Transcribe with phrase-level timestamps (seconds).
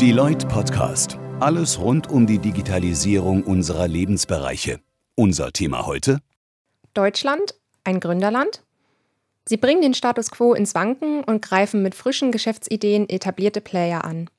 [0.00, 1.18] Deloitte Podcast.
[1.40, 4.78] Alles rund um die Digitalisierung unserer Lebensbereiche.
[5.16, 6.20] Unser Thema heute?
[6.94, 8.62] Deutschland, ein Gründerland?
[9.44, 14.30] Sie bringen den Status quo ins Wanken und greifen mit frischen Geschäftsideen etablierte Player an.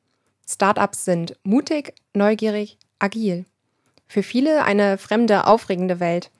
[0.47, 3.43] Startups sind mutig, neugierig, agil.
[4.07, 6.31] Für viele eine fremde, aufregende Welt.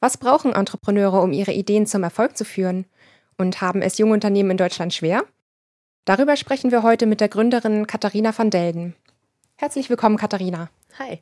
[0.00, 2.86] Was brauchen Entrepreneure, um ihre Ideen zum Erfolg zu führen?
[3.36, 5.24] Und haben es junge Unternehmen in Deutschland schwer?
[6.06, 8.94] Darüber sprechen wir heute mit der Gründerin Katharina van Delden.
[9.56, 10.70] Herzlich willkommen, Katharina.
[11.00, 11.18] Hi.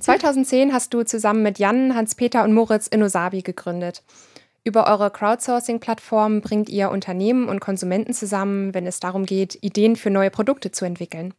[0.00, 4.02] 2010 hast du zusammen mit Jan, Hans-Peter und Moritz Innosabi gegründet.
[4.64, 10.10] Über eure Crowdsourcing-Plattform bringt ihr Unternehmen und Konsumenten zusammen, wenn es darum geht, Ideen für
[10.10, 11.32] neue Produkte zu entwickeln.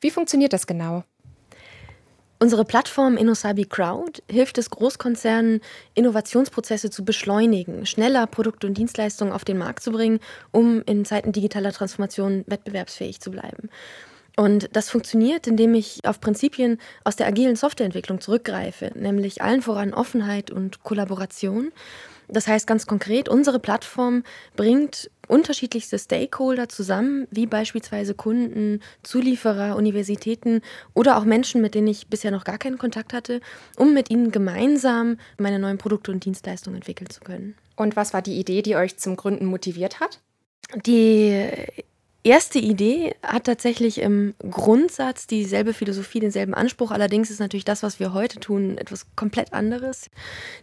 [0.00, 1.04] Wie funktioniert das genau?
[2.42, 5.60] Unsere Plattform InnoSabi Crowd hilft es Großkonzernen,
[5.92, 11.32] Innovationsprozesse zu beschleunigen, schneller Produkte und Dienstleistungen auf den Markt zu bringen, um in Zeiten
[11.32, 13.68] digitaler Transformation wettbewerbsfähig zu bleiben.
[14.38, 19.92] Und das funktioniert, indem ich auf Prinzipien aus der agilen Softwareentwicklung zurückgreife, nämlich allen voran
[19.92, 21.72] Offenheit und Kollaboration
[22.32, 24.22] das heißt ganz konkret, unsere Plattform
[24.56, 30.60] bringt unterschiedlichste Stakeholder zusammen, wie beispielsweise Kunden, Zulieferer, Universitäten
[30.94, 33.40] oder auch Menschen, mit denen ich bisher noch gar keinen Kontakt hatte,
[33.76, 37.54] um mit ihnen gemeinsam meine neuen Produkte und Dienstleistungen entwickeln zu können.
[37.76, 40.20] Und was war die Idee, die euch zum Gründen motiviert hat?
[40.84, 41.48] Die
[42.22, 46.90] erste Idee hat tatsächlich im Grundsatz dieselbe Philosophie, denselben Anspruch.
[46.90, 50.10] Allerdings ist natürlich das, was wir heute tun, etwas komplett anderes.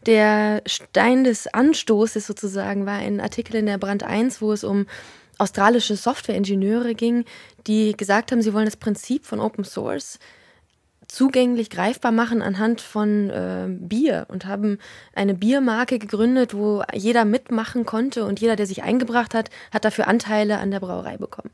[0.06, 4.86] Der Stein des Anstoßes sozusagen war ein Artikel in der Brand 1, wo es um
[5.38, 7.26] australische Softwareingenieure ging,
[7.68, 10.20] die gesagt haben, sie wollen das Prinzip von Open Source
[11.08, 14.78] zugänglich greifbar machen anhand von äh, Bier und haben
[15.16, 20.08] eine Biermarke gegründet, wo jeder mitmachen konnte und jeder, der sich eingebracht hat, hat dafür
[20.08, 21.50] Anteile an der Brauerei bekommen.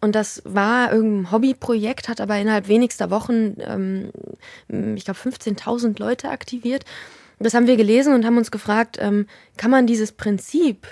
[0.00, 4.10] Und das war irgendein Hobbyprojekt, hat aber innerhalb wenigster Wochen, ähm,
[4.68, 6.84] ich glaube, 15.000 Leute aktiviert.
[7.38, 10.86] Das haben wir gelesen und haben uns gefragt, ähm, kann man dieses Prinzip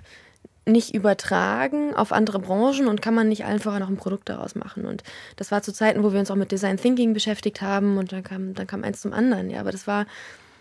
[0.66, 4.86] nicht übertragen auf andere Branchen und kann man nicht einfach noch ein Produkt daraus machen.
[4.86, 5.02] Und
[5.36, 8.22] das war zu Zeiten, wo wir uns auch mit Design Thinking beschäftigt haben und dann
[8.22, 9.50] kam, dann kam eins zum anderen.
[9.50, 10.06] Ja, aber das war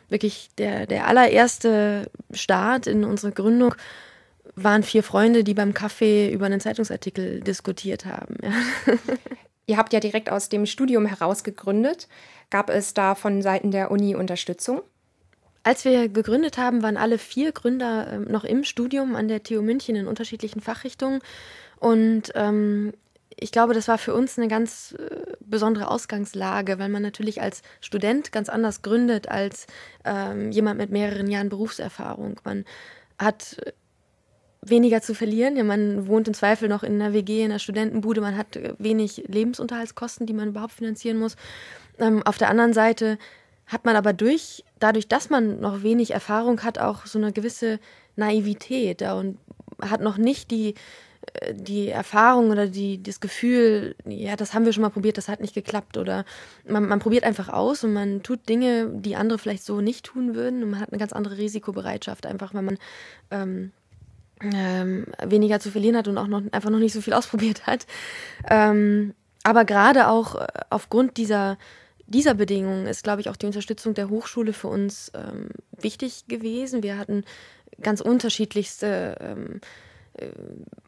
[0.09, 3.75] wirklich der, der allererste Start in unsere Gründung
[4.56, 8.35] waren vier Freunde, die beim Kaffee über einen Zeitungsartikel diskutiert haben.
[8.44, 8.52] Ja.
[9.66, 12.09] Ihr habt ja direkt aus dem Studium heraus gegründet.
[12.50, 14.81] Gab es da von Seiten der Uni Unterstützung?
[15.63, 19.62] Als wir gegründet haben, waren alle vier Gründer äh, noch im Studium an der TU
[19.62, 21.22] München in unterschiedlichen Fachrichtungen.
[21.79, 22.94] Und ähm,
[23.40, 27.62] ich glaube, das war für uns eine ganz äh, besondere Ausgangslage, weil man natürlich als
[27.81, 29.68] Student ganz anders gründet als
[30.06, 32.40] ähm, jemand mit mehreren Jahren Berufserfahrung.
[32.44, 32.66] Man
[33.18, 33.57] hat
[34.62, 35.56] weniger zu verlieren.
[35.56, 38.22] Ja, man wohnt im Zweifel noch in einer WG, in einer Studentenbude.
[38.22, 41.35] Man hat äh, wenig Lebensunterhaltskosten, die man überhaupt finanzieren muss.
[42.00, 43.18] Ähm, auf der anderen Seite
[43.68, 47.79] hat man aber durch, dadurch, dass man noch wenig Erfahrung hat, auch so eine gewisse
[48.16, 49.38] Naivität und
[49.81, 50.75] hat noch nicht die,
[51.34, 55.29] äh, die Erfahrung oder die, das Gefühl, ja, das haben wir schon mal probiert, das
[55.29, 55.97] hat nicht geklappt.
[55.97, 56.25] Oder
[56.68, 60.35] man, man probiert einfach aus und man tut Dinge, die andere vielleicht so nicht tun
[60.35, 60.63] würden.
[60.63, 62.78] Und man hat eine ganz andere Risikobereitschaft, einfach weil man
[63.31, 63.72] ähm,
[64.41, 67.85] ähm, weniger zu verlieren hat und auch noch einfach noch nicht so viel ausprobiert hat.
[68.50, 69.13] Ähm,
[69.44, 71.57] aber gerade auch äh, aufgrund dieser
[72.13, 76.84] dieser Bedingungen ist, glaube ich, auch die Unterstützung der Hochschule für uns ähm, wichtig gewesen.
[76.84, 77.24] Wir hatten
[77.81, 79.62] ganz unterschiedlichste ähm,
[80.13, 80.28] äh,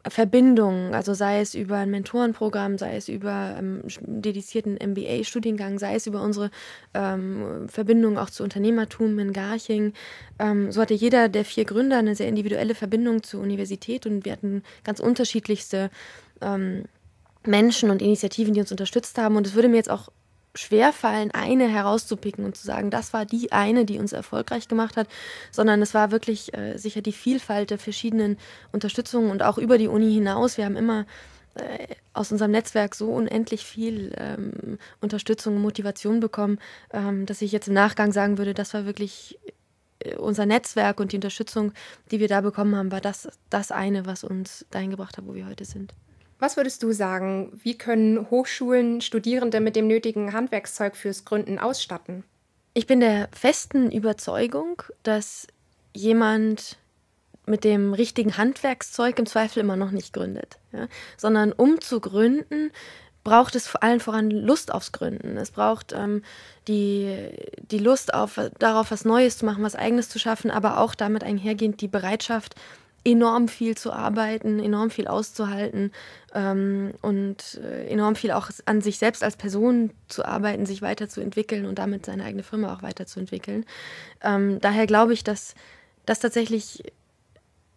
[0.08, 6.06] Verbindungen, also sei es über ein Mentorenprogramm, sei es über ähm, dedizierten MBA-Studiengang, sei es
[6.06, 6.52] über unsere
[6.94, 9.94] ähm, Verbindung auch zu Unternehmertum in Garching.
[10.38, 14.30] Ähm, so hatte jeder der vier Gründer eine sehr individuelle Verbindung zur Universität und wir
[14.30, 15.90] hatten ganz unterschiedlichste
[16.40, 16.84] ähm,
[17.44, 19.36] Menschen und Initiativen, die uns unterstützt haben.
[19.36, 20.08] Und es würde mir jetzt auch
[20.56, 25.08] schwerfallen, eine herauszupicken und zu sagen, das war die eine, die uns erfolgreich gemacht hat,
[25.50, 28.38] sondern es war wirklich äh, sicher die Vielfalt der verschiedenen
[28.72, 30.56] Unterstützungen und auch über die Uni hinaus.
[30.56, 31.06] Wir haben immer
[31.54, 36.58] äh, aus unserem Netzwerk so unendlich viel ähm, Unterstützung und Motivation bekommen,
[36.92, 39.38] ähm, dass ich jetzt im Nachgang sagen würde, das war wirklich
[40.00, 41.72] äh, unser Netzwerk und die Unterstützung,
[42.10, 45.34] die wir da bekommen haben, war das, das eine, was uns dahin gebracht hat, wo
[45.34, 45.94] wir heute sind.
[46.38, 52.24] Was würdest du sagen, wie können Hochschulen Studierende mit dem nötigen Handwerkszeug fürs Gründen ausstatten?
[52.74, 55.46] Ich bin der festen Überzeugung, dass
[55.94, 56.76] jemand
[57.46, 60.88] mit dem richtigen Handwerkszeug im Zweifel immer noch nicht gründet, ja?
[61.16, 62.70] sondern um zu gründen,
[63.24, 65.36] braucht es vor allem voran Lust aufs Gründen.
[65.36, 66.22] Es braucht ähm,
[66.68, 67.30] die,
[67.70, 71.24] die Lust auf, darauf, was Neues zu machen, was Eigenes zu schaffen, aber auch damit
[71.24, 72.54] einhergehend die Bereitschaft,
[73.06, 75.92] enorm viel zu arbeiten, enorm viel auszuhalten
[76.34, 81.66] ähm, und äh, enorm viel auch an sich selbst als Person zu arbeiten, sich weiterzuentwickeln
[81.66, 83.64] und damit seine eigene Firma auch weiterzuentwickeln.
[84.22, 85.54] Ähm, daher glaube ich, dass
[86.04, 86.82] das tatsächlich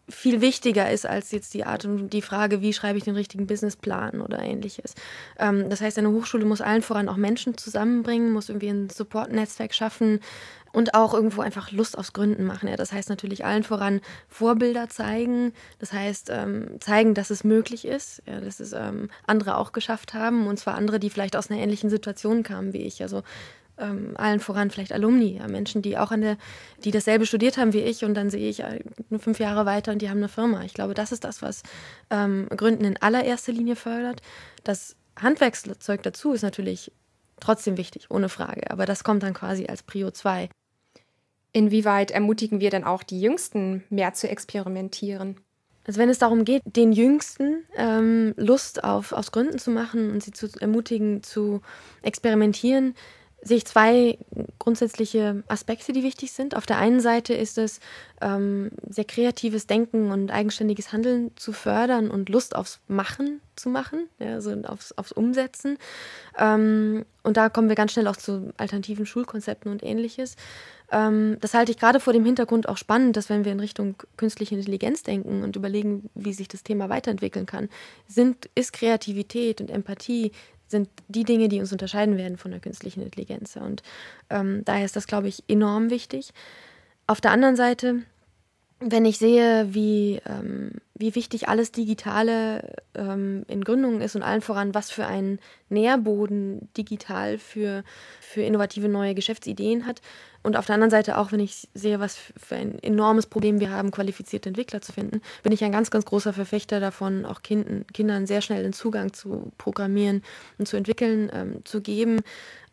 [0.10, 3.48] viel wichtiger ist als jetzt die Art und die Frage, wie schreibe ich den richtigen
[3.48, 4.96] Businessplan oder ähnliches.
[5.38, 9.74] Ähm, das heißt, eine Hochschule muss allen voran auch Menschen zusammenbringen, muss irgendwie ein Support-Netzwerk
[9.74, 10.20] schaffen
[10.72, 12.70] und auch irgendwo einfach Lust aufs Gründen machen.
[12.70, 17.86] Ja, das heißt natürlich allen voran Vorbilder zeigen, das heißt ähm, zeigen, dass es möglich
[17.86, 21.50] ist, ja, dass es ähm, andere auch geschafft haben und zwar andere, die vielleicht aus
[21.50, 23.02] einer ähnlichen Situation kamen wie ich.
[23.02, 23.24] Also
[23.80, 26.38] ähm, allen voran vielleicht Alumni, ja, Menschen, die auch an der,
[26.84, 28.80] die dasselbe studiert haben wie ich und dann sehe ich äh,
[29.10, 30.64] nur fünf Jahre weiter und die haben eine Firma.
[30.64, 31.64] Ich glaube, das ist das, was
[32.10, 34.22] ähm, Gründen in allererster Linie fördert.
[34.64, 36.92] Das Handwerkszeug dazu ist natürlich
[37.40, 40.50] trotzdem wichtig, ohne Frage, aber das kommt dann quasi als Prio 2.
[41.52, 45.38] Inwieweit ermutigen wir denn auch die Jüngsten, mehr zu experimentieren?
[45.90, 50.22] Also wenn es darum geht, den Jüngsten ähm, Lust auf, aufs Gründen zu machen und
[50.22, 51.62] sie zu ermutigen, zu
[52.04, 52.94] experimentieren,
[53.42, 54.18] sehe ich zwei
[54.58, 56.56] grundsätzliche Aspekte, die wichtig sind.
[56.56, 57.80] Auf der einen Seite ist es,
[58.22, 64.08] ähm, sehr kreatives Denken und eigenständiges Handeln zu fördern und Lust aufs Machen zu machen,
[64.20, 65.78] ja, also aufs, aufs Umsetzen.
[66.38, 70.36] Ähm, und da kommen wir ganz schnell auch zu alternativen Schulkonzepten und ähnliches.
[70.92, 73.96] Ähm, das halte ich gerade vor dem Hintergrund auch spannend, dass wenn wir in Richtung
[74.18, 77.70] künstliche Intelligenz denken und überlegen, wie sich das Thema weiterentwickeln kann,
[78.08, 80.32] sind, ist Kreativität und Empathie
[80.70, 83.56] sind die Dinge, die uns unterscheiden werden von der künstlichen Intelligenz.
[83.56, 83.84] Und
[84.30, 86.32] ähm, daher ist das, glaube ich, enorm wichtig.
[87.08, 88.04] Auf der anderen Seite,
[88.80, 94.42] wenn ich sehe, wie, ähm, wie wichtig alles Digitale ähm, in Gründungen ist und allen
[94.42, 95.40] voran, was für einen
[95.70, 97.84] Nährboden digital für,
[98.22, 100.02] für innovative neue Geschäftsideen hat,
[100.42, 103.72] und auf der anderen Seite auch, wenn ich sehe, was für ein enormes Problem wir
[103.72, 107.86] haben, qualifizierte Entwickler zu finden, bin ich ein ganz, ganz großer Verfechter davon, auch Kinden,
[107.94, 110.24] Kindern sehr schnell den Zugang zu programmieren
[110.58, 112.22] und zu entwickeln ähm, zu geben.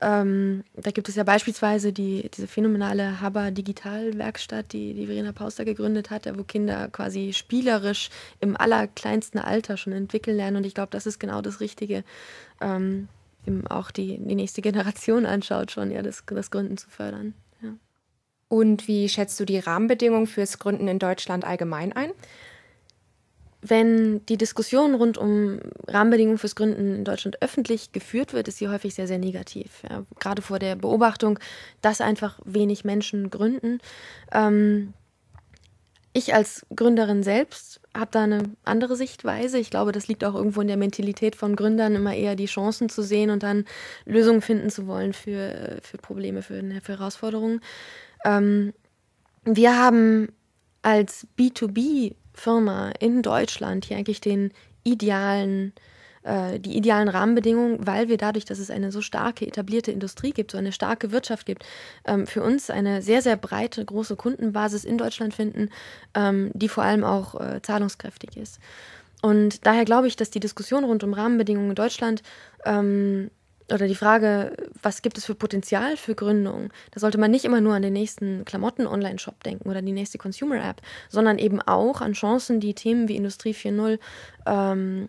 [0.00, 5.64] Ähm, da gibt es ja beispielsweise die, diese phänomenale Haber Digitalwerkstatt, die, die Verena Pauster
[5.64, 10.58] gegründet hat, wo Kinder quasi spielerisch im allerkleinsten Alter schon entwickeln lernen.
[10.58, 12.04] Und ich glaube, das ist genau das Richtige.
[12.60, 13.08] Ähm,
[13.68, 17.34] auch die, die nächste Generation anschaut, schon ja, das, das Gründen zu fördern.
[18.48, 22.10] Und wie schätzt du die Rahmenbedingungen fürs Gründen in Deutschland allgemein ein?
[23.60, 25.58] Wenn die Diskussion rund um
[25.88, 29.82] Rahmenbedingungen fürs Gründen in Deutschland öffentlich geführt wird, ist sie häufig sehr, sehr negativ.
[29.88, 31.40] Ja, gerade vor der Beobachtung,
[31.82, 33.80] dass einfach wenig Menschen gründen.
[34.30, 34.92] Ähm,
[36.12, 39.58] ich als Gründerin selbst habe da eine andere Sichtweise.
[39.58, 42.88] Ich glaube, das liegt auch irgendwo in der Mentalität von Gründern, immer eher die Chancen
[42.88, 43.64] zu sehen und dann
[44.04, 47.60] Lösungen finden zu wollen für, für Probleme, für, für Herausforderungen.
[48.26, 48.74] Ähm,
[49.44, 50.28] wir haben
[50.82, 54.52] als B2B-Firma in Deutschland hier eigentlich den
[54.82, 55.72] idealen
[56.26, 60.50] äh, die idealen Rahmenbedingungen, weil wir dadurch, dass es eine so starke etablierte Industrie gibt,
[60.50, 61.64] so eine starke Wirtschaft gibt,
[62.04, 65.70] ähm, für uns eine sehr, sehr breite, große Kundenbasis in Deutschland finden,
[66.14, 68.58] ähm, die vor allem auch äh, zahlungskräftig ist.
[69.22, 72.22] Und daher glaube ich, dass die Diskussion rund um Rahmenbedingungen in Deutschland
[72.64, 73.30] ähm,
[73.72, 77.60] oder die Frage, was gibt es für Potenzial für Gründung, da sollte man nicht immer
[77.60, 82.60] nur an den nächsten Klamotten-Online-Shop denken oder die nächste Consumer-App, sondern eben auch an Chancen,
[82.60, 83.98] die Themen wie Industrie 4.0
[84.46, 85.08] ähm,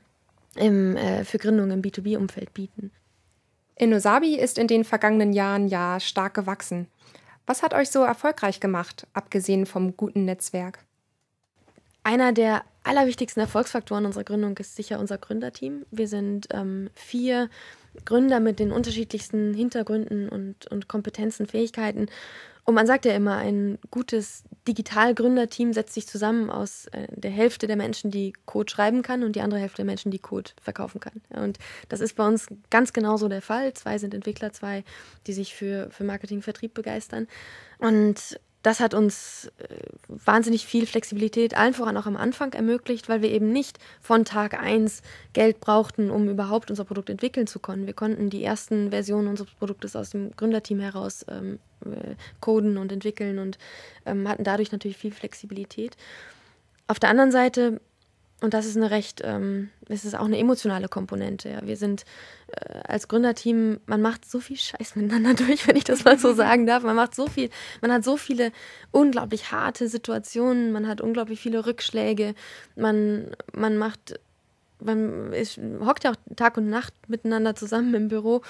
[0.55, 2.91] im, äh, für Gründung im B2B-Umfeld bieten.
[3.75, 6.87] Innosabi ist in den vergangenen Jahren ja stark gewachsen.
[7.45, 10.79] Was hat euch so erfolgreich gemacht, abgesehen vom guten Netzwerk?
[12.03, 15.85] Einer der allerwichtigsten Erfolgsfaktoren unserer Gründung ist sicher unser Gründerteam.
[15.91, 17.49] Wir sind ähm, vier
[18.05, 22.07] Gründer mit den unterschiedlichsten Hintergründen und, und Kompetenzen, Fähigkeiten.
[22.63, 27.65] Und man sagt ja immer, ein gutes Digital-Gründerteam setzt sich zusammen aus äh, der Hälfte
[27.65, 30.99] der Menschen, die Code schreiben kann und die andere Hälfte der Menschen, die Code verkaufen
[30.99, 31.21] kann.
[31.29, 33.73] und das ist bei uns ganz genauso der Fall.
[33.73, 34.83] Zwei sind Entwickler, zwei,
[35.27, 37.27] die sich für, für Marketing, Vertrieb begeistern.
[37.79, 39.75] Und das hat uns äh,
[40.07, 44.59] wahnsinnig viel Flexibilität, allen voran auch am Anfang ermöglicht, weil wir eben nicht von Tag
[44.59, 45.01] 1
[45.33, 47.85] Geld brauchten, um überhaupt unser Produkt entwickeln zu können.
[47.85, 52.91] Wir konnten die ersten Versionen unseres Produktes aus dem Gründerteam heraus ähm, äh, coden und
[52.91, 53.57] entwickeln und
[54.05, 55.95] ähm, hatten dadurch natürlich viel Flexibilität.
[56.87, 57.79] Auf der anderen Seite
[58.39, 61.49] und das ist eine recht, ähm, es ist auch eine emotionale Komponente.
[61.49, 61.65] Ja.
[61.65, 62.05] Wir sind
[62.47, 66.33] äh, als Gründerteam, man macht so viel Scheiß miteinander durch, wenn ich das mal so
[66.35, 66.83] sagen darf.
[66.83, 67.49] Man macht so viel,
[67.81, 68.51] man hat so viele
[68.91, 72.35] unglaublich harte Situationen, man hat unglaublich viele Rückschläge,
[72.75, 74.19] man, man macht,
[74.79, 78.43] man ist, hockt ja auch Tag und Nacht miteinander zusammen im Büro.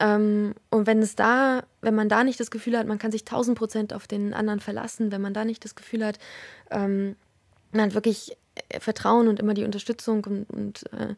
[0.00, 3.26] Ähm, und wenn es da, wenn man da nicht das Gefühl hat, man kann sich
[3.26, 6.18] tausend Prozent auf den anderen verlassen, wenn man da nicht das Gefühl hat,
[6.70, 7.16] ähm,
[7.72, 8.38] man hat wirklich
[8.80, 11.14] Vertrauen und immer die Unterstützung und, und äh,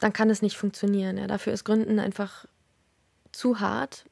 [0.00, 1.16] dann kann es nicht funktionieren.
[1.16, 1.26] Ja.
[1.26, 2.46] Dafür ist Gründen einfach
[3.32, 4.04] zu hart,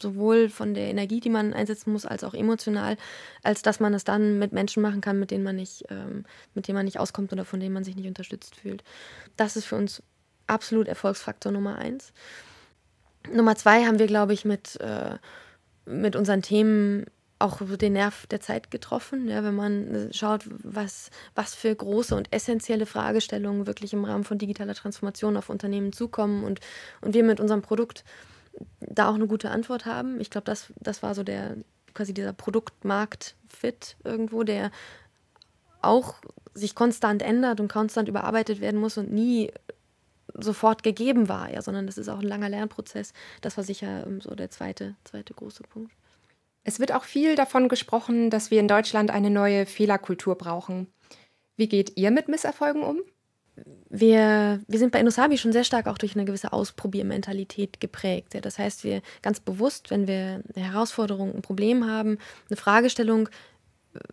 [0.00, 2.96] sowohl von der Energie, die man einsetzen muss, als auch emotional,
[3.42, 6.68] als dass man es dann mit Menschen machen kann, mit denen man nicht, ähm, mit
[6.68, 8.84] denen man nicht auskommt oder von denen man sich nicht unterstützt fühlt.
[9.36, 10.02] Das ist für uns
[10.46, 12.12] absolut Erfolgsfaktor Nummer eins.
[13.32, 15.16] Nummer zwei haben wir, glaube ich, mit, äh,
[15.86, 17.06] mit unseren Themen
[17.44, 22.32] auch den Nerv der Zeit getroffen, ja, wenn man schaut, was, was für große und
[22.32, 26.60] essentielle Fragestellungen wirklich im Rahmen von digitaler Transformation auf Unternehmen zukommen und,
[27.00, 28.04] und wir mit unserem Produkt
[28.80, 30.20] da auch eine gute Antwort haben.
[30.20, 31.56] Ich glaube, das, das war so der
[31.92, 34.70] quasi dieser Produktmarkt-Fit irgendwo, der
[35.80, 36.16] auch
[36.54, 39.52] sich konstant ändert und konstant überarbeitet werden muss und nie
[40.34, 43.12] sofort gegeben war, ja, sondern das ist auch ein langer Lernprozess.
[43.40, 45.92] Das war sicher ähm, so der zweite, zweite große Punkt.
[46.64, 50.88] Es wird auch viel davon gesprochen, dass wir in Deutschland eine neue Fehlerkultur brauchen.
[51.56, 53.00] Wie geht ihr mit Misserfolgen um?
[53.88, 58.36] wir, wir sind bei Inosabi schon sehr stark auch durch eine gewisse Ausprobiermentalität geprägt.
[58.42, 62.18] Das heißt, wir ganz bewusst, wenn wir eine Herausforderung, ein Problem haben,
[62.50, 63.28] eine Fragestellung,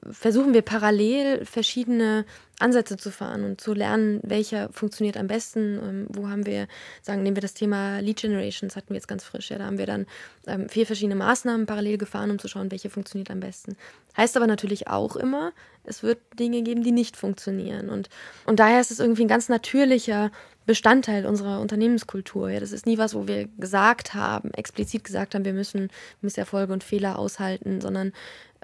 [0.10, 2.26] versuchen wir parallel verschiedene
[2.60, 5.80] Ansätze zu fahren und zu lernen, welcher funktioniert am besten.
[5.82, 6.68] Ähm, wo haben wir,
[7.02, 9.50] sagen, nehmen wir das Thema Lead Generation, das hatten wir jetzt ganz frisch.
[9.50, 10.06] Ja, da haben wir dann
[10.48, 13.76] ähm, vier verschiedene Maßnahmen parallel gefahren, um zu schauen, welche funktioniert am besten.
[14.16, 17.90] Heißt aber natürlich auch immer, es wird Dinge geben, die nicht funktionieren.
[17.90, 18.10] Und,
[18.46, 20.32] und daher ist es irgendwie ein ganz natürlicher
[20.66, 22.50] Bestandteil unserer Unternehmenskultur.
[22.50, 25.90] Ja, das ist nie was, wo wir gesagt haben, explizit gesagt haben, wir müssen
[26.22, 28.14] Misserfolge und Fehler aushalten, sondern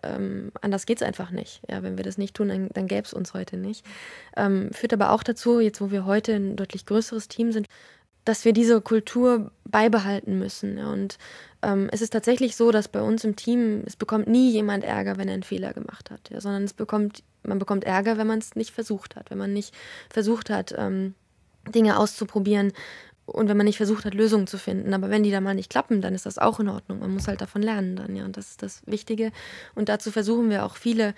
[0.04, 1.62] ähm, anders geht es einfach nicht.
[1.70, 3.86] Ja, wenn wir das nicht tun, dann, dann gäbe es uns heute nicht.
[4.36, 7.68] Ähm, führt aber auch dazu, jetzt wo wir heute ein deutlich größeres Team sind,
[8.26, 10.80] dass wir diese Kultur beibehalten müssen.
[10.80, 11.18] Und
[11.62, 15.18] ähm, es ist tatsächlich so, dass bei uns im Team, es bekommt nie jemand Ärger,
[15.18, 18.40] wenn er einen Fehler gemacht hat, ja, sondern es bekommt, man bekommt Ärger, wenn man
[18.40, 19.74] es nicht versucht hat, wenn man nicht
[20.10, 21.16] versucht hat, ähm,
[21.72, 22.74] Dinge auszuprobieren,
[23.28, 24.94] und wenn man nicht versucht hat, Lösungen zu finden.
[24.94, 27.00] Aber wenn die da mal nicht klappen, dann ist das auch in Ordnung.
[27.00, 28.26] Man muss halt davon lernen dann, ja.
[28.26, 29.32] Und das ist das Wichtige.
[29.76, 31.14] Und dazu versuchen wir auch viele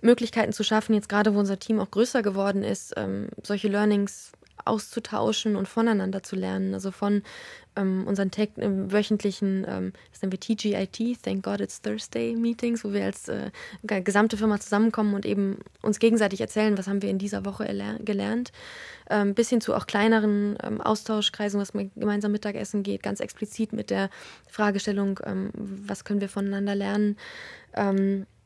[0.00, 4.32] Möglichkeiten zu schaffen, jetzt gerade wo unser Team auch größer geworden ist, ähm, solche Learnings
[4.64, 6.74] auszutauschen und voneinander zu lernen.
[6.74, 7.22] Also von
[7.76, 8.48] ähm, unseren äh,
[8.92, 13.50] wöchentlichen, ähm, das nennen wir TGIT, Thank God It's Thursday Meetings, wo wir als äh,
[13.82, 17.64] gesamte Firma zusammenkommen und eben uns gegenseitig erzählen, was haben wir in dieser Woche
[18.04, 18.52] gelernt,
[19.08, 23.72] ähm, bis hin zu auch kleineren ähm, Austauschkreisen, was man gemeinsam Mittagessen geht, ganz explizit
[23.72, 24.10] mit der
[24.48, 27.16] Fragestellung, ähm, was können wir voneinander lernen.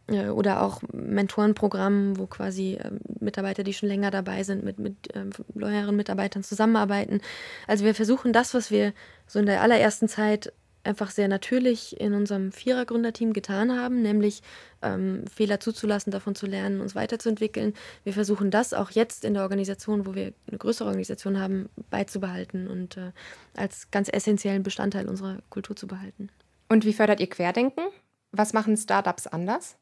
[0.08, 4.78] Ähm, äh, oder auch Mentorenprogrammen, wo quasi äh, Mitarbeiter, die schon länger dabei sind, mit,
[4.78, 7.20] mit ähm, loyalen Mitarbeitern zusammenarbeiten.
[7.66, 8.92] Also wir versuchen das, was wir
[9.26, 10.52] so in der allerersten Zeit
[10.84, 14.40] einfach sehr natürlich in unserem Vierer-Gründerteam getan haben, nämlich
[14.82, 17.74] ähm, Fehler zuzulassen, davon zu lernen, uns weiterzuentwickeln.
[18.04, 22.68] Wir versuchen das auch jetzt in der Organisation, wo wir eine größere Organisation haben, beizubehalten
[22.68, 23.10] und äh,
[23.56, 26.28] als ganz essentiellen Bestandteil unserer Kultur zu behalten.
[26.68, 27.82] Und wie fördert ihr Querdenken?
[28.30, 29.76] Was machen Startups anders?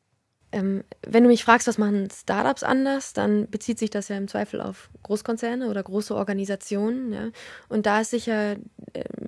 [0.55, 4.29] Ähm, wenn du mich fragst, was machen Startups anders, dann bezieht sich das ja im
[4.29, 7.13] Zweifel auf Großkonzerne oder große Organisationen.
[7.13, 7.31] Ja?
[7.69, 8.53] Und da ist sicher
[8.95, 9.24] ähm,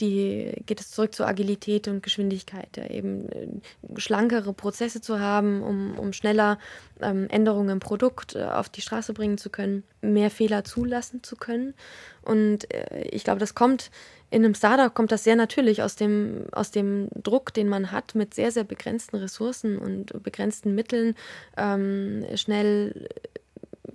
[0.00, 3.48] die, geht es zurück zur Agilität und Geschwindigkeit, eben äh,
[3.96, 6.58] schlankere Prozesse zu haben, um, um schneller
[7.00, 11.36] ähm, Änderungen im Produkt äh, auf die Straße bringen zu können, mehr Fehler zulassen zu
[11.36, 11.74] können.
[12.22, 13.90] Und äh, ich glaube, das kommt
[14.28, 18.16] in einem Startup kommt das sehr natürlich aus dem, aus dem Druck, den man hat,
[18.16, 21.14] mit sehr, sehr begrenzten Ressourcen und begrenzten Mitteln,
[21.56, 23.08] ähm, schnell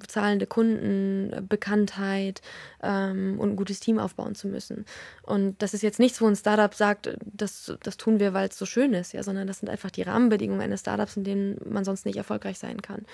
[0.08, 2.42] zahlende Kunden, Bekanntheit
[2.82, 4.86] ähm, und ein gutes Team aufbauen zu müssen.
[5.24, 8.58] Und das ist jetzt nichts, wo ein Startup sagt, das, das tun wir, weil es
[8.58, 11.86] so schön ist, ja, sondern das sind einfach die Rahmenbedingungen eines Startups, in denen man
[11.86, 13.06] sonst nicht erfolgreich sein kann.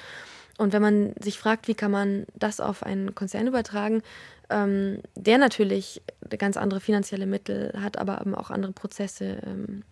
[0.57, 4.01] Und wenn man sich fragt, wie kann man das auf einen Konzern übertragen,
[4.49, 6.01] ähm, der natürlich
[6.37, 9.83] ganz andere finanzielle Mittel hat, aber eben auch andere Prozesse ähm,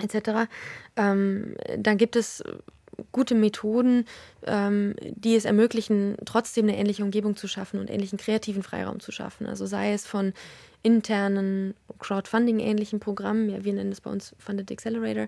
[0.00, 0.48] etc.,
[0.96, 2.42] ähm, dann gibt es
[3.12, 4.04] gute Methoden,
[4.46, 9.12] ähm, die es ermöglichen, trotzdem eine ähnliche Umgebung zu schaffen und ähnlichen kreativen Freiraum zu
[9.12, 9.46] schaffen.
[9.46, 10.32] Also sei es von
[10.88, 15.26] internen Crowdfunding-ähnlichen Programmen, ja, wir nennen das bei uns Funded Accelerator,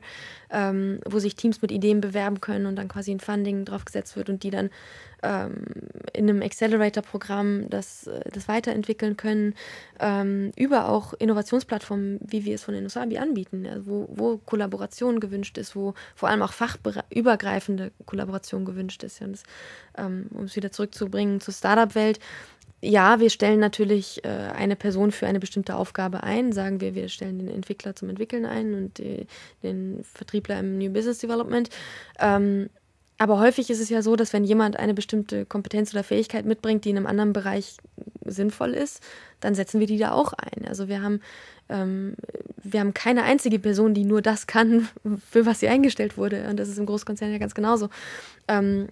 [0.51, 4.31] ähm, wo sich Teams mit Ideen bewerben können und dann quasi ein Funding draufgesetzt wird
[4.31, 4.71] und die dann
[5.23, 5.65] ähm,
[6.15, 9.55] in einem Accelerator-Programm das, äh, das weiterentwickeln können,
[9.99, 15.59] ähm, über auch Innovationsplattformen, wie wir es von Inosabi anbieten, ja, wo, wo Kollaboration gewünscht
[15.59, 19.21] ist, wo vor allem auch fachübergreifende Kollaboration gewünscht ist.
[19.21, 19.27] Ja,
[19.99, 22.19] ähm, um es wieder zurückzubringen zur Startup-Welt,
[22.83, 26.53] ja, wir stellen natürlich äh, eine Person für eine bestimmte Aufgabe ein.
[26.53, 29.27] Sagen wir, wir stellen den Entwickler zum Entwickeln ein und die,
[29.63, 31.69] den Vertriebler im New Business Development.
[32.19, 32.71] Ähm,
[33.19, 36.87] Aber häufig ist es ja so, dass wenn jemand eine bestimmte Kompetenz oder Fähigkeit mitbringt,
[36.87, 37.77] die in einem anderen Bereich
[38.25, 39.03] sinnvoll ist,
[39.41, 40.67] dann setzen wir die da auch ein.
[40.67, 41.21] Also wir haben,
[41.69, 42.15] ähm,
[42.63, 44.89] wir haben keine einzige Person, die nur das kann,
[45.31, 46.49] für was sie eingestellt wurde.
[46.49, 47.91] Und das ist im Großkonzern ja ganz genauso.
[48.49, 48.89] Ähm,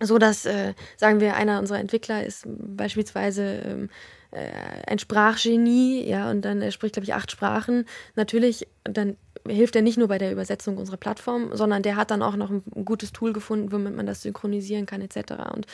[0.00, 3.90] so dass, äh, sagen wir, einer unserer Entwickler ist beispielsweise ähm,
[4.32, 4.50] äh,
[4.86, 7.86] ein Sprachgenie, ja, und dann er spricht, glaube ich, acht Sprachen.
[8.16, 12.22] Natürlich, dann hilft er nicht nur bei der Übersetzung unserer Plattform, sondern der hat dann
[12.22, 15.34] auch noch ein, gutes Tool gefunden, womit man das synchronisieren kann, etc.
[15.54, 15.66] Und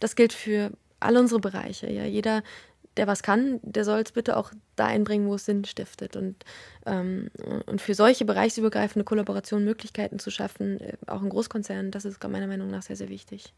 [0.00, 1.90] das gilt für alle unsere Bereiche.
[1.90, 2.42] Ja, jeder,
[2.96, 6.16] der was kann, der soll es bitte auch da einbringen, wo es Sinn stiftet.
[6.16, 6.44] Und,
[6.86, 7.30] ähm,
[7.66, 12.48] und für solche bereichsübergreifende Kollaborationen Möglichkeiten zu schaffen, äh, auch in Großkonzernen, das ist meiner
[12.48, 13.52] Meinung nach sehr, sehr wichtig.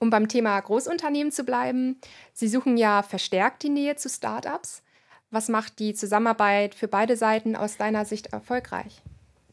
[0.00, 2.00] Um beim Thema Großunternehmen zu bleiben,
[2.32, 4.82] Sie suchen ja verstärkt die Nähe zu Startups.
[5.30, 9.02] Was macht die Zusammenarbeit für beide Seiten aus deiner Sicht erfolgreich?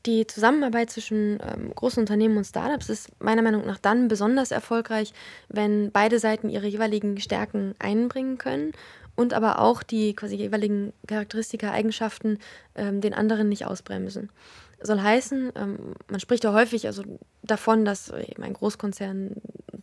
[0.06, 5.14] Die Zusammenarbeit zwischen ähm, großen Unternehmen und Startups ist meiner Meinung nach dann besonders erfolgreich,
[5.50, 8.74] wenn beide Seiten ihre jeweiligen Stärken einbringen können
[9.16, 12.38] und aber auch die quasi jeweiligen Charakteristika, Eigenschaften
[12.76, 14.30] ähm, den anderen nicht ausbremsen
[14.82, 15.78] soll heißen, ähm,
[16.10, 17.04] man spricht ja häufig also
[17.44, 19.36] davon, dass eben ein Großkonzern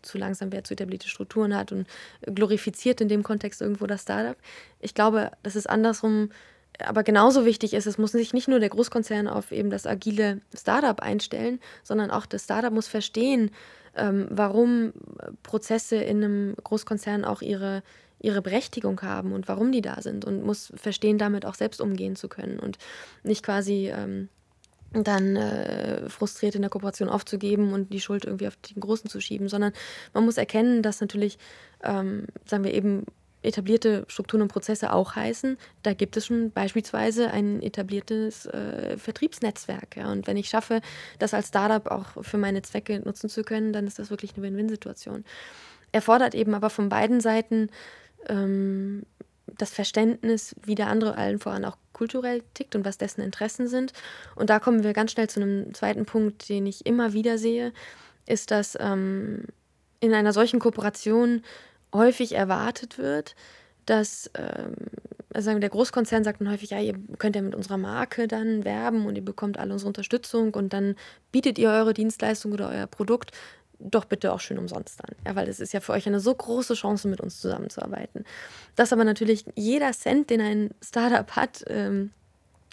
[0.03, 1.87] zu langsam wird, zu etablierte Strukturen hat und
[2.23, 4.37] glorifiziert in dem Kontext irgendwo das Startup.
[4.81, 6.31] Ich glaube, dass es andersrum
[6.79, 10.41] aber genauso wichtig ist, es muss sich nicht nur der Großkonzern auf eben das agile
[10.55, 13.51] Startup einstellen, sondern auch das Startup muss verstehen,
[13.95, 14.93] ähm, warum
[15.43, 17.83] Prozesse in einem Großkonzern auch ihre,
[18.21, 22.17] ihre Berechtigung haben und warum die da sind und muss verstehen, damit auch selbst umgehen
[22.17, 22.79] zu können und
[23.23, 24.29] nicht quasi ähm,
[24.93, 29.21] dann äh, frustriert in der Kooperation aufzugeben und die Schuld irgendwie auf den Großen zu
[29.21, 29.73] schieben, sondern
[30.13, 31.39] man muss erkennen, dass natürlich,
[31.83, 33.07] ähm, sagen wir eben,
[33.43, 39.97] etablierte Strukturen und Prozesse auch heißen, da gibt es schon beispielsweise ein etabliertes äh, Vertriebsnetzwerk.
[39.97, 40.11] Ja?
[40.13, 40.81] Und wenn ich schaffe,
[41.19, 44.47] das als Startup auch für meine Zwecke nutzen zu können, dann ist das wirklich eine
[44.47, 45.25] Win-Win-Situation.
[45.91, 47.69] Erfordert eben aber von beiden Seiten
[48.29, 49.03] ähm,
[49.59, 53.93] das Verständnis, wie der andere allen voran auch kulturell tickt und was dessen Interessen sind.
[54.35, 57.73] Und da kommen wir ganz schnell zu einem zweiten Punkt, den ich immer wieder sehe,
[58.27, 59.45] ist, dass ähm,
[60.01, 61.43] in einer solchen Kooperation
[61.93, 63.35] häufig erwartet wird,
[63.87, 64.75] dass ähm,
[65.35, 69.07] also der Großkonzern sagt dann häufig, ja, ihr könnt ja mit unserer Marke dann werben
[69.07, 70.97] und ihr bekommt alle unsere Unterstützung und dann
[71.31, 73.33] bietet ihr eure Dienstleistung oder euer Produkt
[73.91, 75.17] doch bitte auch schön umsonst dann.
[75.27, 78.25] Ja, weil es ist ja für euch eine so große Chance, mit uns zusammenzuarbeiten.
[78.77, 82.11] Dass aber natürlich jeder Cent, den ein Startup hat, ähm,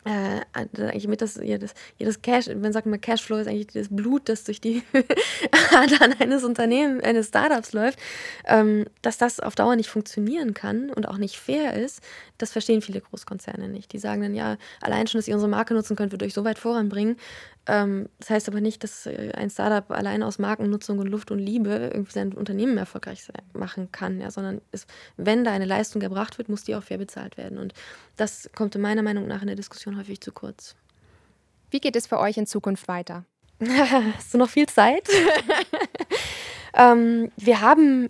[0.05, 4.29] äh, eigentlich mit das, jedes, jedes Cash, wenn sagt man Cashflow ist eigentlich das Blut,
[4.29, 4.81] das durch die
[5.75, 7.99] Adern eines Unternehmens, eines Startups läuft,
[8.45, 12.01] ähm, dass das auf Dauer nicht funktionieren kann und auch nicht fair ist,
[12.37, 13.91] das verstehen viele Großkonzerne nicht.
[13.91, 16.45] Die sagen dann, ja, allein schon, dass ihr unsere Marke nutzen könnt, wird euch so
[16.45, 17.17] weit voranbringen.
[17.69, 21.37] Ähm, das heißt aber nicht, dass äh, ein Startup allein aus Markennutzung und Luft und
[21.37, 23.21] Liebe irgendwie sein Unternehmen erfolgreich
[23.53, 26.97] machen kann, ja, sondern es, wenn da eine Leistung erbracht wird, muss die auch fair
[26.97, 27.59] bezahlt werden.
[27.59, 27.73] Und
[28.17, 30.75] das kommt meiner Meinung nach in der Diskussion häufig zu kurz.
[31.69, 33.23] Wie geht es für euch in Zukunft weiter?
[34.15, 35.07] Hast du noch viel Zeit?
[36.73, 38.09] ähm, wir haben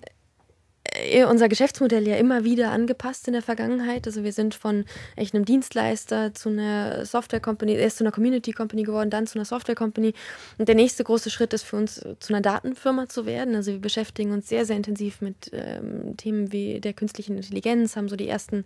[1.28, 4.08] unser Geschäftsmodell ja immer wieder angepasst in der Vergangenheit.
[4.08, 8.52] Also wir sind von echt einem Dienstleister zu einer Software Company, erst zu einer Community
[8.52, 10.14] Company geworden, dann zu einer Software Company.
[10.58, 13.56] Und der nächste große Schritt ist für uns, zu einer Datenfirma zu werden.
[13.56, 18.10] Also wir beschäftigen uns sehr, sehr intensiv mit ähm, Themen wie der künstlichen Intelligenz, haben
[18.10, 18.66] so die ersten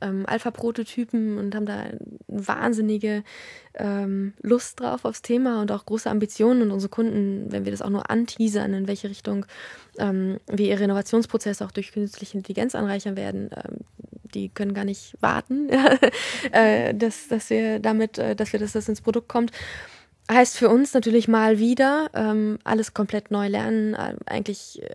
[0.00, 1.86] ähm, Alpha-Prototypen und haben da
[2.28, 3.24] wahnsinnige
[3.74, 6.62] ähm, Lust drauf aufs Thema und auch große Ambitionen.
[6.62, 9.46] Und unsere Kunden, wenn wir das auch nur anteasern, in welche Richtung
[9.98, 13.78] ähm, wir ihre Innovationsprozesse auch durch künstliche Intelligenz anreichern werden, ähm,
[14.34, 15.68] die können gar nicht warten,
[16.52, 19.52] äh, dass, dass wir damit, äh, dass wir dass das ins Produkt kommt.
[20.30, 24.94] Heißt für uns natürlich mal wieder ähm, alles komplett neu lernen, äh, eigentlich äh,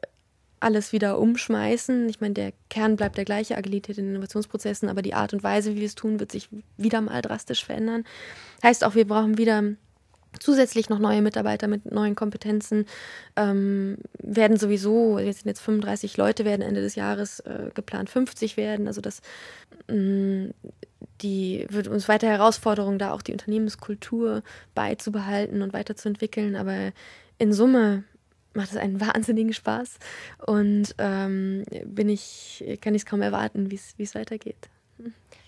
[0.60, 2.10] alles wieder umschmeißen.
[2.10, 5.76] Ich meine, der Kern bleibt der gleiche, Agilität in Innovationsprozessen, aber die Art und Weise,
[5.76, 8.04] wie wir es tun, wird sich wieder mal drastisch verändern.
[8.64, 9.64] Heißt auch, wir brauchen wieder
[10.40, 12.86] zusätzlich noch neue Mitarbeiter mit neuen Kompetenzen.
[13.36, 18.58] Ähm, werden sowieso, jetzt sind jetzt 35 Leute, werden Ende des Jahres äh, geplant 50
[18.58, 18.88] werden.
[18.88, 19.22] Also das
[19.88, 20.54] mh, mm,
[21.22, 24.44] die wird uns weiter Herausforderung, da auch die Unternehmenskultur
[24.76, 26.56] beizubehalten und weiterzuentwickeln.
[26.56, 26.92] Aber
[27.38, 28.04] in Summe
[28.54, 30.00] macht es einen wahnsinnigen Spaß
[30.46, 34.70] und ähm, bin ich, kann ich es kaum erwarten, wie es weitergeht.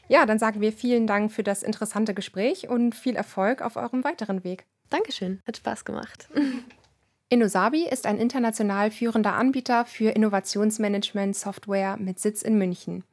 [0.07, 4.03] Ja, dann sagen wir vielen Dank für das interessante Gespräch und viel Erfolg auf eurem
[4.03, 4.65] weiteren Weg.
[4.89, 6.27] Dankeschön, hat Spaß gemacht.
[7.29, 13.05] Innosabi ist ein international führender Anbieter für Innovationsmanagement-Software mit Sitz in München.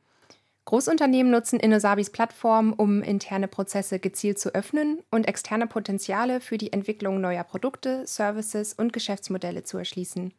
[0.64, 6.72] Großunternehmen nutzen Innosabis Plattform, um interne Prozesse gezielt zu öffnen und externe Potenziale für die
[6.72, 10.34] Entwicklung neuer Produkte, Services und Geschäftsmodelle zu erschließen.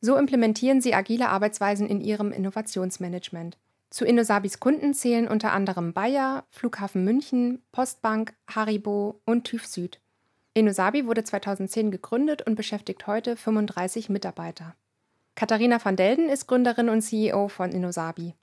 [0.00, 3.56] So implementieren sie agile Arbeitsweisen in ihrem Innovationsmanagement.
[3.90, 10.00] Zu Innosabis Kunden zählen unter anderem Bayer, Flughafen München, Postbank, Haribo und TÜV Süd.
[10.52, 14.74] Innosabi wurde 2010 gegründet und beschäftigt heute 35 Mitarbeiter.
[15.36, 18.34] Katharina van Delden ist Gründerin und CEO von Innosabi.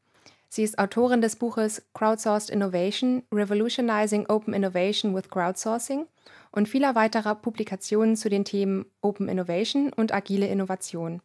[0.47, 6.05] Sie ist Autorin des Buches Crowdsourced Innovation, Revolutionizing Open Innovation with Crowdsourcing
[6.51, 11.21] und vieler weiterer Publikationen zu den Themen Open Innovation und agile Innovation.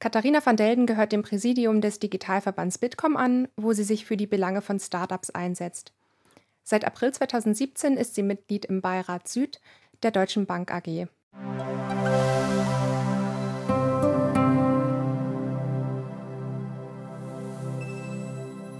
[0.00, 4.28] Katharina van Delden gehört dem Präsidium des Digitalverbands Bitkom an, wo sie sich für die
[4.28, 5.92] Belange von Startups einsetzt.
[6.62, 9.60] Seit April 2017 ist sie Mitglied im Beirat Süd
[10.02, 11.08] der Deutschen Bank AG.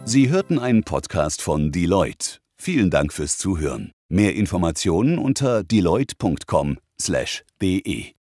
[0.05, 2.39] Sie hörten einen Podcast von Deloitte.
[2.57, 3.91] Vielen Dank fürs Zuhören.
[4.09, 8.18] Mehr Informationen unter deloitte.com/de.